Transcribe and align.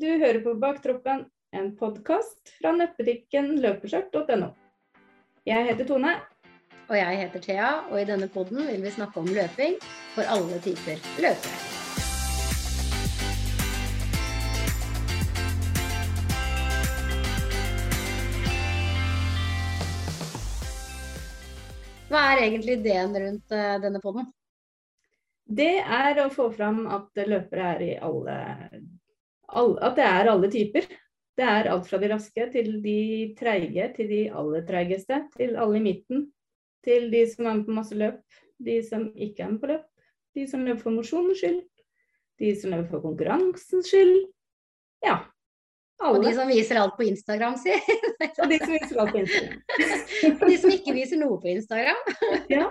Du 0.00 0.06
hører 0.08 0.40
på 0.40 0.54
Baktroppen, 0.54 1.26
en 1.52 1.66
podkast 1.76 2.48
fra 2.56 2.70
nettbutikken 2.72 3.50
løpeskjørt.no. 3.60 4.46
Jeg 5.44 5.66
heter 5.66 5.84
Tone. 5.84 6.14
Og 6.86 6.94
jeg 6.96 7.18
heter 7.18 7.42
Thea, 7.44 7.66
og 7.90 7.98
i 8.00 8.06
denne 8.08 8.30
podden 8.32 8.62
vil 8.70 8.80
vi 8.80 8.92
snakke 8.94 9.20
om 9.20 9.28
løping 9.28 9.76
for 10.14 10.24
alle 10.32 10.62
typer 10.64 10.96
løpere. 11.20 11.58
Hva 22.08 22.24
er 22.30 22.42
egentlig 22.46 22.78
ideen 22.80 23.12
rundt 23.26 23.52
eh, 23.60 23.76
denne 23.84 24.00
podden? 24.00 24.32
Det 25.44 25.74
er 25.84 26.24
å 26.24 26.30
få 26.32 26.48
fram 26.56 26.86
at 26.88 27.24
løpere 27.28 27.70
er 27.76 27.88
i 27.90 27.94
alle 28.00 28.40
At 29.52 29.96
det 29.98 30.04
er 30.08 30.30
alle 30.32 30.50
typer. 30.52 30.86
Det 31.36 31.44
er 31.48 31.70
alt 31.72 31.88
fra 31.88 31.98
de 32.00 32.10
raske 32.12 32.46
til 32.52 32.74
de 32.84 32.98
treige, 33.38 33.88
til 33.96 34.08
de 34.08 34.22
aller 34.36 34.64
treigeste, 34.68 35.22
til 35.36 35.56
alle 35.56 35.80
i 35.80 35.84
midten. 35.84 36.26
Til 36.84 37.08
de 37.12 37.22
som 37.30 37.46
er 37.46 37.58
med 37.60 37.66
på 37.68 37.76
masse 37.76 37.96
løp, 37.96 38.20
de 38.60 38.80
som 38.84 39.06
ikke 39.16 39.44
er 39.44 39.52
med 39.54 39.60
på 39.62 39.70
løp. 39.70 39.86
De 40.34 40.46
som 40.48 40.64
løper 40.64 40.82
for 40.82 40.96
mosjonens 40.96 41.40
skyld. 41.40 41.60
De 42.40 42.54
som 42.58 42.72
løper 42.72 42.90
for 42.90 43.04
konkurransens 43.04 43.90
skyld. 43.92 44.16
Ja. 45.04 45.20
Alle. 46.02 46.18
Og 46.18 46.24
de 46.24 46.32
som 46.34 46.48
viser 46.50 46.80
alt 46.80 46.96
på 46.98 47.06
Instagram, 47.06 47.56
si. 47.60 47.74
Og 48.42 48.48
de 48.50 48.58
som 48.58 48.72
viser 48.72 49.00
alt 49.02 49.12
på 49.12 49.22
Instagram. 49.22 49.60
Og 50.40 50.46
de 50.48 50.56
som 50.58 50.72
ikke 50.74 50.96
viser 50.96 51.20
noe 51.20 51.38
på 51.42 51.52
Instagram. 51.52 52.00
Ja. 52.50 52.70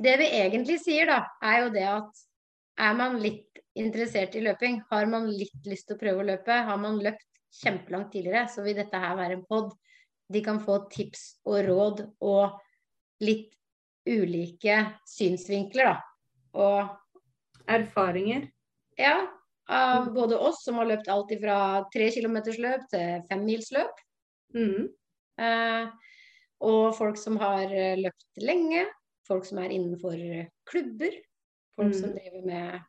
Det 0.00 0.16
vi 0.16 0.28
egentlig 0.38 0.78
sier, 0.80 1.10
da, 1.10 1.24
er 1.44 1.64
jo 1.64 1.72
det 1.74 1.86
at 1.90 2.22
er 2.80 2.94
man 2.96 3.18
litt 3.20 3.49
interessert 3.78 4.34
i 4.34 4.42
løping, 4.44 4.80
har 4.90 5.06
man 5.06 5.28
litt 5.30 5.66
lyst 5.68 5.88
til 5.88 5.96
å 5.96 6.00
prøve 6.00 6.22
å 6.22 6.28
løpe, 6.32 6.56
har 6.66 6.80
man 6.80 6.98
løpt 7.02 7.26
kjempelangt 7.60 8.12
tidligere, 8.14 8.46
så 8.50 8.64
vil 8.66 8.78
dette 8.78 8.98
her 8.98 9.16
være 9.18 9.38
en 9.38 9.46
pod. 9.46 9.72
De 10.30 10.42
kan 10.44 10.60
få 10.62 10.84
tips 10.92 11.40
og 11.50 11.64
råd 11.66 12.04
og 12.22 12.60
litt 13.24 13.54
ulike 14.06 14.76
synsvinkler, 15.08 15.90
da. 15.90 15.96
Og 16.54 16.96
Erfaringer. 17.70 18.48
Ja. 18.98 19.28
Av 19.70 20.08
både 20.14 20.38
oss 20.38 20.64
som 20.64 20.80
har 20.80 20.88
løpt 20.90 21.10
alt 21.12 21.30
fra 21.38 21.58
tre 21.94 22.08
kilometersløp 22.10 22.88
til 22.90 23.20
femmilsløp. 23.30 24.00
Mm. 24.56 24.88
Eh, 25.38 25.90
og 26.66 26.96
folk 26.98 27.20
som 27.20 27.38
har 27.38 27.70
eh, 27.70 27.98
løpt 28.00 28.42
lenge, 28.42 28.88
folk 29.28 29.46
som 29.46 29.60
er 29.62 29.70
innenfor 29.76 30.16
klubber, 30.66 31.14
folk 31.78 31.94
som 31.94 32.10
Mm. 32.10 32.16
driver 32.18 32.46
med 32.46 32.80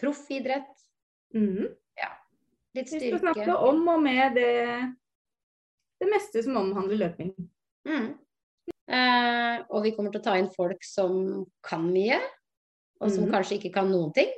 proffidrett. 0.00 0.72
Mm. 1.34 1.66
Ja. 1.96 2.10
Litt 2.76 2.92
Vi 2.92 3.00
skal 3.00 3.20
snakke 3.22 3.56
om 3.56 3.88
og 3.88 4.02
med 4.02 4.34
det, 4.36 4.94
det 6.00 6.08
meste 6.10 6.42
som 6.44 6.56
omhandler 6.60 7.06
løping. 7.06 7.32
Mm. 7.88 8.08
Eh, 8.86 9.62
og 9.70 9.82
vi 9.82 9.92
kommer 9.96 10.12
til 10.14 10.20
å 10.20 10.26
ta 10.26 10.36
inn 10.38 10.50
folk 10.54 10.84
som 10.86 11.46
kan 11.66 11.86
mye, 11.90 12.20
og 13.00 13.10
som 13.10 13.26
mm. 13.26 13.32
kanskje 13.34 13.58
ikke 13.60 13.74
kan 13.80 13.90
noen 13.92 14.12
ting, 14.16 14.32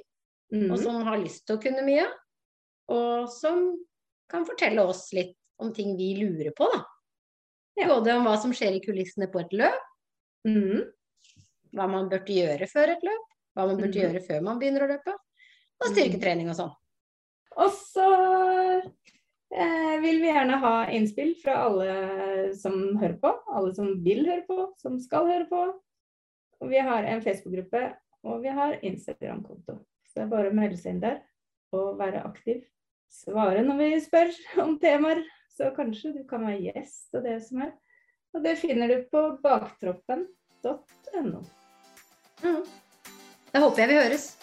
Mm. 0.49 0.71
og 0.73 0.79
som 0.81 1.03
har 1.05 1.19
lyst 1.21 1.43
til 1.45 1.59
å 1.59 1.61
kunne 1.61 1.83
mye. 1.85 2.07
Og 2.89 3.29
som 3.29 3.75
kan 4.33 4.47
fortelle 4.49 4.81
oss 4.81 5.11
litt 5.13 5.35
om 5.61 5.75
ting 5.77 5.91
vi 5.99 6.15
lurer 6.17 6.55
på, 6.57 6.65
da. 6.73 6.79
Ja. 7.77 7.91
Både 7.91 8.15
om 8.17 8.25
hva 8.25 8.33
som 8.41 8.55
skjer 8.57 8.79
i 8.79 8.81
kulissene 8.81 9.29
på 9.29 9.43
et 9.43 9.53
løp, 9.53 9.83
Mm. 10.49 10.87
hva 11.75 11.87
man 11.91 12.09
burde 12.09 12.33
gjøre 12.33 12.65
før 12.65 12.95
et 12.95 13.05
løp, 13.05 13.27
hva 13.55 13.67
man 13.67 13.77
burde 13.77 13.93
Mhm. 13.93 14.01
gjøre 14.01 14.25
før 14.27 14.43
man 14.43 14.59
begynner 14.59 14.87
å 14.87 14.89
løpe, 14.89 15.19
og 15.79 15.93
styrketrening 15.93 16.51
og 16.53 16.59
sånn. 16.59 16.73
Og 17.59 17.75
så 17.75 18.09
eh, 19.51 19.95
vil 20.03 20.21
vi 20.23 20.31
gjerne 20.31 20.59
ha 20.63 20.75
innspill 20.95 21.35
fra 21.43 21.57
alle 21.67 22.53
som 22.59 22.77
hører 23.01 23.19
på. 23.23 23.33
Alle 23.51 23.75
som 23.75 23.97
vil 24.05 24.25
høre 24.27 24.45
på, 24.47 24.69
som 24.83 24.99
skal 25.03 25.31
høre 25.31 25.49
på. 25.51 25.63
Og 26.59 26.73
vi 26.73 26.83
har 26.83 27.07
en 27.07 27.23
Facebook-gruppe, 27.23 27.83
og 28.27 28.43
vi 28.43 28.55
har 28.55 28.79
Instagram-konto. 28.83 29.79
Så 30.07 30.19
det 30.19 30.25
er 30.27 30.33
bare 30.33 30.51
å 30.51 30.57
melde 30.59 30.79
seg 30.81 30.97
inn 30.97 31.05
der 31.05 31.21
og 31.77 31.99
være 32.01 32.25
aktiv. 32.27 32.63
Svare 33.13 33.63
når 33.65 33.83
vi 33.83 33.91
spør 34.05 34.33
om 34.65 34.79
temaer. 34.83 35.23
Så 35.59 35.73
kanskje 35.75 36.13
du 36.15 36.21
kan 36.29 36.45
være 36.47 36.69
gjest 36.69 37.17
og 37.19 37.25
det 37.27 37.39
som 37.43 37.65
er. 37.67 37.73
Og 38.37 38.45
det 38.45 38.55
finner 38.61 38.93
du 38.93 39.01
på 39.11 39.25
baktroppen.no. 39.43 41.41
Mm. 42.45 42.61
Da 43.51 43.65
håper 43.65 43.83
jeg 43.83 43.91
vi 43.91 43.99
høres. 43.99 44.38